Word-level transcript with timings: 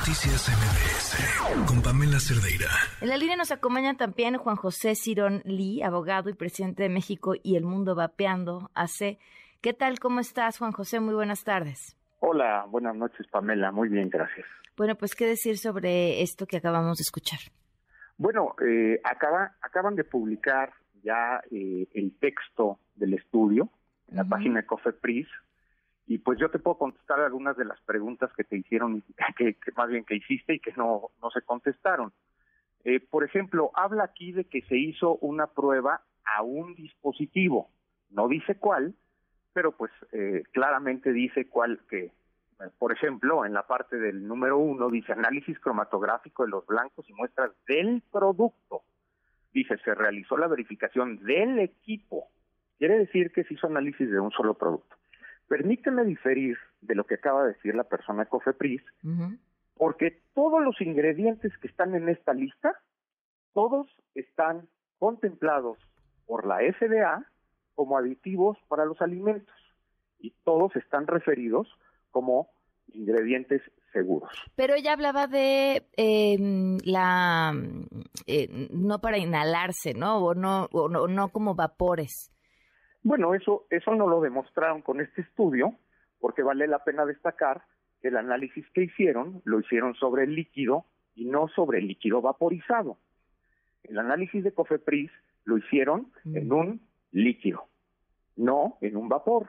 Noticias 0.00 0.48
MBS 0.48 1.68
con 1.68 1.82
Pamela 1.82 2.18
Cerdeira. 2.18 2.70
En 3.02 3.10
la 3.10 3.18
línea 3.18 3.36
nos 3.36 3.52
acompaña 3.52 3.98
también 3.98 4.38
Juan 4.38 4.56
José 4.56 4.94
Cirón 4.94 5.42
Lee, 5.44 5.82
abogado 5.82 6.30
y 6.30 6.34
presidente 6.34 6.84
de 6.84 6.88
México 6.88 7.34
y 7.42 7.56
el 7.56 7.64
Mundo 7.64 7.94
Vapeando 7.94 8.70
AC. 8.74 9.18
¿Qué 9.60 9.74
tal? 9.74 9.98
¿Cómo 9.98 10.20
estás, 10.20 10.56
Juan 10.56 10.72
José? 10.72 11.00
Muy 11.00 11.12
buenas 11.12 11.44
tardes. 11.44 11.98
Hola, 12.20 12.64
buenas 12.70 12.96
noches, 12.96 13.26
Pamela. 13.30 13.72
Muy 13.72 13.90
bien, 13.90 14.08
gracias. 14.08 14.46
Bueno, 14.74 14.94
pues, 14.94 15.14
¿qué 15.14 15.26
decir 15.26 15.58
sobre 15.58 16.22
esto 16.22 16.46
que 16.46 16.56
acabamos 16.56 16.96
de 16.96 17.02
escuchar? 17.02 17.40
Bueno, 18.16 18.54
eh, 18.66 19.02
acaba, 19.04 19.56
acaban 19.60 19.96
de 19.96 20.04
publicar 20.04 20.72
ya 21.02 21.42
eh, 21.50 21.86
el 21.92 22.16
texto 22.18 22.78
del 22.94 23.12
estudio 23.12 23.68
en 24.08 24.16
la 24.16 24.24
página 24.24 24.62
de 24.62 24.66
COFEPRIS 24.66 25.28
y 26.10 26.18
pues 26.18 26.40
yo 26.40 26.50
te 26.50 26.58
puedo 26.58 26.76
contestar 26.76 27.20
algunas 27.20 27.56
de 27.56 27.64
las 27.64 27.80
preguntas 27.82 28.32
que 28.36 28.42
te 28.42 28.56
hicieron, 28.56 29.04
que, 29.38 29.56
más 29.76 29.88
bien 29.88 30.04
que 30.04 30.16
hiciste 30.16 30.54
y 30.54 30.58
que 30.58 30.72
no, 30.72 31.10
no 31.22 31.30
se 31.30 31.40
contestaron. 31.42 32.12
Eh, 32.82 32.98
por 32.98 33.22
ejemplo, 33.22 33.70
habla 33.74 34.02
aquí 34.02 34.32
de 34.32 34.46
que 34.46 34.62
se 34.62 34.76
hizo 34.76 35.18
una 35.18 35.46
prueba 35.46 36.02
a 36.24 36.42
un 36.42 36.74
dispositivo, 36.74 37.70
no 38.10 38.26
dice 38.26 38.56
cuál, 38.56 38.96
pero 39.52 39.70
pues 39.70 39.92
eh, 40.10 40.42
claramente 40.50 41.12
dice 41.12 41.48
cuál 41.48 41.78
que, 41.88 42.10
por 42.80 42.90
ejemplo, 42.90 43.46
en 43.46 43.54
la 43.54 43.68
parte 43.68 43.96
del 43.96 44.26
número 44.26 44.58
uno 44.58 44.90
dice 44.90 45.12
análisis 45.12 45.60
cromatográfico 45.60 46.42
de 46.42 46.50
los 46.50 46.66
blancos 46.66 47.08
y 47.08 47.12
muestras 47.12 47.52
del 47.68 48.02
producto. 48.10 48.82
Dice, 49.52 49.78
se 49.84 49.94
realizó 49.94 50.36
la 50.36 50.48
verificación 50.48 51.22
del 51.22 51.60
equipo. 51.60 52.30
Quiere 52.78 52.98
decir 52.98 53.30
que 53.30 53.44
se 53.44 53.54
hizo 53.54 53.68
análisis 53.68 54.10
de 54.10 54.18
un 54.18 54.32
solo 54.32 54.54
producto. 54.54 54.96
Permíteme 55.50 56.04
diferir 56.04 56.56
de 56.80 56.94
lo 56.94 57.02
que 57.02 57.16
acaba 57.16 57.42
de 57.42 57.54
decir 57.54 57.74
la 57.74 57.82
persona 57.82 58.22
de 58.22 58.28
Cofepris, 58.28 58.82
porque 59.74 60.22
todos 60.32 60.62
los 60.62 60.80
ingredientes 60.80 61.52
que 61.58 61.66
están 61.66 61.96
en 61.96 62.08
esta 62.08 62.32
lista, 62.32 62.80
todos 63.52 63.88
están 64.14 64.68
contemplados 65.00 65.76
por 66.24 66.46
la 66.46 66.58
FDA 66.58 67.26
como 67.74 67.98
aditivos 67.98 68.58
para 68.68 68.84
los 68.84 69.02
alimentos 69.02 69.56
y 70.20 70.30
todos 70.44 70.76
están 70.76 71.08
referidos 71.08 71.66
como 72.12 72.48
ingredientes 72.92 73.60
seguros. 73.92 74.30
Pero 74.54 74.74
ella 74.74 74.92
hablaba 74.92 75.26
de 75.26 75.84
em, 75.96 76.78
la 76.84 77.52
eh, 78.28 78.68
no 78.70 79.00
para 79.00 79.18
inhalarse, 79.18 79.94
¿no? 79.94 80.18
O 80.18 80.32
no, 80.32 80.68
o 80.70 80.88
no, 80.88 81.08
no 81.08 81.30
como 81.30 81.56
vapores. 81.56 82.30
Bueno, 83.02 83.34
eso, 83.34 83.66
eso 83.70 83.94
no 83.94 84.08
lo 84.08 84.20
demostraron 84.20 84.82
con 84.82 85.00
este 85.00 85.22
estudio, 85.22 85.74
porque 86.20 86.42
vale 86.42 86.66
la 86.66 86.84
pena 86.84 87.06
destacar 87.06 87.62
que 88.00 88.08
el 88.08 88.16
análisis 88.16 88.68
que 88.70 88.82
hicieron 88.84 89.40
lo 89.44 89.60
hicieron 89.60 89.94
sobre 89.94 90.24
el 90.24 90.34
líquido 90.34 90.84
y 91.14 91.24
no 91.24 91.48
sobre 91.48 91.78
el 91.78 91.88
líquido 91.88 92.20
vaporizado. 92.20 92.98
El 93.84 93.98
análisis 93.98 94.44
de 94.44 94.52
Cofepris 94.52 95.10
lo 95.44 95.56
hicieron 95.56 96.12
mm. 96.24 96.36
en 96.36 96.52
un 96.52 96.80
líquido, 97.12 97.66
no 98.36 98.76
en 98.80 98.96
un 98.96 99.08
vapor. 99.08 99.48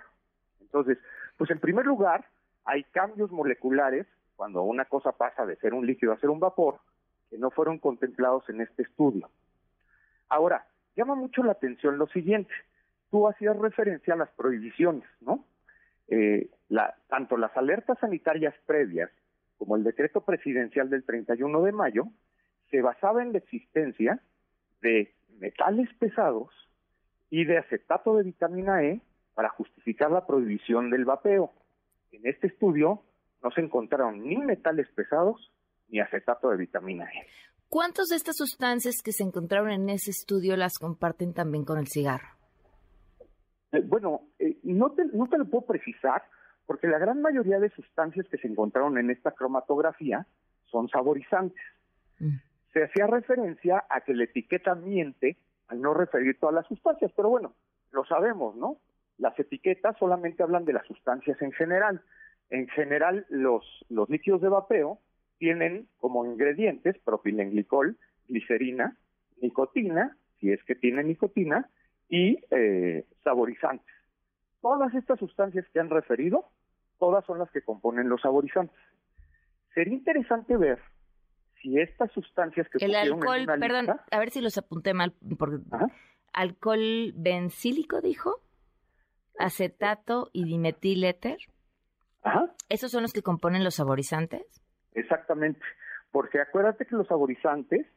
Entonces, 0.61 0.97
pues 1.37 1.51
en 1.51 1.59
primer 1.59 1.85
lugar, 1.85 2.25
hay 2.63 2.83
cambios 2.85 3.31
moleculares 3.31 4.07
cuando 4.35 4.63
una 4.63 4.85
cosa 4.85 5.11
pasa 5.11 5.45
de 5.45 5.57
ser 5.57 5.73
un 5.73 5.85
líquido 5.85 6.13
a 6.13 6.19
ser 6.19 6.29
un 6.29 6.39
vapor 6.39 6.79
que 7.29 7.37
no 7.37 7.51
fueron 7.51 7.79
contemplados 7.79 8.47
en 8.49 8.61
este 8.61 8.83
estudio. 8.83 9.29
Ahora, 10.29 10.65
llama 10.95 11.15
mucho 11.15 11.43
la 11.43 11.51
atención 11.51 11.97
lo 11.97 12.07
siguiente 12.07 12.53
tú 13.11 13.27
hacías 13.27 13.57
referencia 13.57 14.13
a 14.13 14.17
las 14.17 14.31
prohibiciones, 14.31 15.07
¿no? 15.19 15.45
Eh, 16.07 16.49
la, 16.69 16.95
tanto 17.07 17.37
las 17.37 17.55
alertas 17.55 17.99
sanitarias 17.99 18.55
previas 18.65 19.09
como 19.57 19.75
el 19.75 19.83
decreto 19.83 20.21
presidencial 20.21 20.89
del 20.89 21.03
31 21.03 21.61
de 21.61 21.71
mayo 21.71 22.05
se 22.71 22.81
basaba 22.81 23.21
en 23.21 23.33
la 23.33 23.37
existencia 23.37 24.19
de 24.81 25.13
metales 25.37 25.89
pesados 25.99 26.49
y 27.29 27.45
de 27.45 27.59
acetato 27.59 28.15
de 28.17 28.23
vitamina 28.23 28.83
E 28.83 29.01
para 29.35 29.49
justificar 29.49 30.11
la 30.11 30.25
prohibición 30.25 30.89
del 30.89 31.05
vapeo. 31.05 31.51
En 32.11 32.25
este 32.25 32.47
estudio 32.47 33.03
no 33.43 33.51
se 33.51 33.61
encontraron 33.61 34.23
ni 34.23 34.37
metales 34.37 34.87
pesados 34.95 35.51
ni 35.89 35.99
acetato 35.99 36.49
de 36.49 36.57
vitamina 36.57 37.05
E. 37.05 37.27
¿Cuántas 37.69 38.07
de 38.07 38.15
estas 38.15 38.35
sustancias 38.37 39.01
que 39.03 39.13
se 39.13 39.23
encontraron 39.23 39.71
en 39.71 39.89
ese 39.89 40.11
estudio 40.11 40.57
las 40.57 40.77
comparten 40.77 41.33
también 41.33 41.63
con 41.63 41.77
el 41.77 41.87
cigarro? 41.87 42.40
Eh, 43.71 43.81
bueno, 43.85 44.21
eh, 44.39 44.57
no, 44.63 44.91
te, 44.91 45.05
no 45.05 45.27
te 45.27 45.37
lo 45.37 45.45
puedo 45.45 45.65
precisar 45.65 46.23
porque 46.65 46.87
la 46.87 46.99
gran 46.99 47.21
mayoría 47.21 47.59
de 47.59 47.69
sustancias 47.69 48.27
que 48.29 48.37
se 48.37 48.47
encontraron 48.47 48.97
en 48.97 49.09
esta 49.09 49.31
cromatografía 49.31 50.25
son 50.65 50.87
saborizantes. 50.89 51.61
Mm. 52.19 52.35
Se 52.73 52.83
hacía 52.83 53.07
referencia 53.07 53.83
a 53.89 54.01
que 54.01 54.13
la 54.13 54.23
etiqueta 54.23 54.75
miente 54.75 55.37
al 55.67 55.81
no 55.81 55.93
referir 55.93 56.39
todas 56.39 56.55
las 56.55 56.67
sustancias, 56.67 57.11
pero 57.15 57.29
bueno, 57.29 57.53
lo 57.91 58.05
sabemos, 58.05 58.55
¿no? 58.55 58.77
Las 59.17 59.37
etiquetas 59.39 59.97
solamente 59.97 60.43
hablan 60.43 60.65
de 60.65 60.73
las 60.73 60.85
sustancias 60.85 61.41
en 61.41 61.51
general. 61.51 62.01
En 62.49 62.67
general, 62.67 63.25
los, 63.29 63.63
los 63.89 64.09
líquidos 64.09 64.41
de 64.41 64.49
vapeo 64.49 64.99
tienen 65.37 65.87
como 65.97 66.25
ingredientes 66.25 66.97
propilenglicol, 66.99 67.97
glicerina, 68.27 68.97
nicotina, 69.41 70.17
si 70.39 70.51
es 70.51 70.63
que 70.63 70.75
tiene 70.75 71.03
nicotina, 71.03 71.69
y 72.11 72.37
eh, 72.51 73.05
saborizantes. 73.23 73.95
Todas 74.61 74.93
estas 74.93 75.17
sustancias 75.17 75.65
que 75.73 75.79
han 75.79 75.89
referido, 75.89 76.45
todas 76.99 77.25
son 77.25 77.39
las 77.39 77.49
que 77.51 77.63
componen 77.63 78.09
los 78.09 78.21
saborizantes. 78.21 78.77
Sería 79.73 79.93
interesante 79.93 80.57
ver 80.57 80.79
si 81.61 81.79
estas 81.79 82.11
sustancias 82.11 82.67
que 82.69 82.85
el 82.85 82.95
alcohol, 82.95 83.45
perdón, 83.59 83.87
a 84.11 84.19
ver 84.19 84.29
si 84.29 84.41
los 84.41 84.57
apunté 84.57 84.93
mal, 84.93 85.13
por, 85.39 85.61
alcohol 86.33 87.13
bencílico 87.15 88.01
dijo, 88.01 88.41
acetato 89.39 90.29
y 90.33 90.43
dimetiléter. 90.43 91.37
Ajá. 92.23 92.51
¿Esos 92.67 92.91
son 92.91 93.03
los 93.03 93.13
que 93.13 93.21
componen 93.21 93.63
los 93.63 93.75
saborizantes? 93.75 94.61
Exactamente, 94.93 95.61
porque 96.11 96.41
acuérdate 96.41 96.85
que 96.85 96.95
los 96.95 97.07
saborizantes 97.07 97.87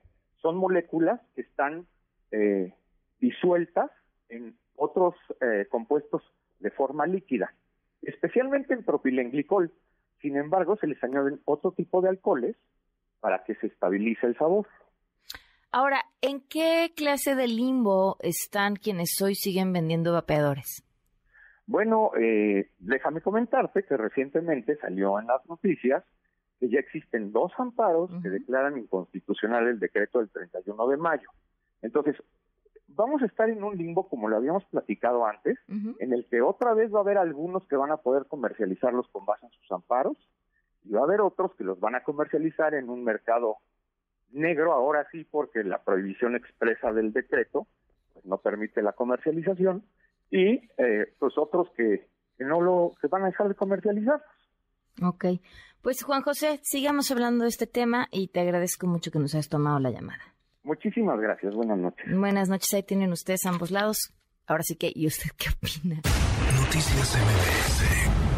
son 0.41 0.57
moléculas 0.57 1.21
que 1.35 1.41
están 1.41 1.87
eh, 2.31 2.73
disueltas 3.19 3.91
en 4.29 4.57
otros 4.77 5.15
eh, 5.41 5.67
compuestos 5.71 6.23
de 6.61 6.71
forma 6.71 7.07
líquida, 7.07 7.55
especialmente 8.03 8.75
en 8.75 8.85
propilenglicol. 8.85 9.73
Sin 10.21 10.37
embargo, 10.37 10.77
se 10.77 10.87
les 10.87 11.03
añaden 11.05 11.41
otro 11.45 11.73
tipo 11.73 12.01
de 12.01 12.09
alcoholes 12.09 12.57
para 13.21 13.45
que 13.45 13.55
se 13.57 13.67
estabilice 13.67 14.27
el 14.27 14.37
sabor. 14.37 14.67
Ahora, 15.71 16.05
¿en 16.21 16.41
qué 16.41 16.93
clase 16.95 17.35
de 17.35 17.49
limbo 17.49 18.17
están 18.21 18.77
quienes 18.77 19.21
hoy 19.21 19.35
siguen 19.35 19.73
vendiendo 19.73 20.13
vapeadores? 20.13 20.85
Bueno, 21.67 22.11
eh, 22.21 22.71
déjame 22.79 23.21
comentarte 23.23 23.83
que 23.85 23.97
recientemente 23.97 24.77
salió 24.77 25.19
en 25.19 25.27
las 25.27 25.45
noticias 25.47 26.05
que 26.61 26.69
ya 26.69 26.79
existen 26.79 27.33
dos 27.33 27.53
amparos 27.59 28.11
que 28.23 28.29
declaran 28.29 28.79
inconstitucional 28.79 29.67
el 29.67 29.81
decreto 29.81 30.19
del 30.21 30.31
31 30.31 30.89
de 30.89 30.97
mayo. 30.97 31.29
Entonces, 31.83 32.17
vamos 32.97 33.23
a 33.23 33.27
estar 33.27 33.49
en 33.49 33.63
un 33.63 33.77
limbo, 33.77 34.09
como 34.09 34.29
lo 34.29 34.37
habíamos 34.37 34.65
platicado 34.67 35.27
antes, 35.27 35.59
en 35.69 36.13
el 36.13 36.27
que 36.27 36.43
otra 36.43 36.75
vez 36.75 36.93
va 36.93 36.99
a 36.99 37.03
haber 37.03 37.19
algunos 37.19 37.67
que 37.67 37.77
van 37.77 37.91
a 37.91 37.99
poder 37.99 38.27
comercializarlos 38.27 39.09
con 39.09 39.25
base 39.25 39.47
en 39.47 39.53
sus 39.53 39.71
amparos, 39.73 40.17
y 40.85 40.93
va 40.93 41.01
a 41.01 41.05
haber 41.05 41.21
otros 41.21 41.55
que 41.57 41.65
los 41.65 41.81
van 41.81 41.95
a 41.95 42.03
comercializar 42.03 42.75
en 42.75 42.91
un 42.91 43.05
mercado 43.05 43.57
negro, 44.31 44.73
ahora 44.73 45.07
sí, 45.11 45.25
porque 45.25 45.65
la 45.65 45.83
prohibición 45.83 46.37
expresa 46.37 46.93
del 46.93 47.13
decreto 47.13 47.67
pues, 48.13 48.25
no 48.27 48.39
permite 48.39 48.83
la 48.83 48.93
comercialización, 48.93 49.85
y 50.31 50.69
eh, 50.79 51.15
pues 51.19 51.39
otros 51.39 51.69
que, 51.77 52.09
que 52.37 52.45
no 52.45 52.61
lo, 52.61 52.93
que 53.01 53.09
van 53.09 53.23
a 53.23 53.27
dejar 53.27 53.49
de 53.49 53.55
comercializarlos. 53.55 54.27
Ok, 55.03 55.25
pues 55.83 56.03
Juan 56.03 56.23
José, 56.23 56.61
sigamos 56.63 57.11
hablando 57.11 57.45
de 57.45 57.51
este 57.51 57.67
tema 57.67 58.07
y 58.11 58.29
te 58.29 58.41
agradezco 58.41 58.87
mucho 58.87 59.11
que 59.11 59.19
nos 59.19 59.35
hayas 59.35 59.49
tomado 59.49 59.79
la 59.81 59.91
llamada. 59.91 60.34
Muchísimas 60.65 61.21
gracias. 61.21 61.55
Buenas 61.55 61.79
noches. 61.79 62.19
Buenas 62.19 62.49
noches. 62.49 62.73
Ahí 62.75 62.83
tienen 62.83 63.13
ustedes 63.13 63.47
ambos 63.47 63.71
lados. 63.71 64.13
Ahora 64.47 64.63
sí 64.63 64.77
que, 64.77 64.93
¿y 64.95 65.07
usted 65.07 65.31
qué 65.39 65.51
opina? 65.51 66.01
Noticias 66.61 67.17
MBS 67.17 68.34